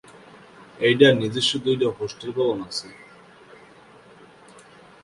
[0.79, 2.87] এটির নিজস্ব দুটি হোস্টেল ভবন রয়েছে।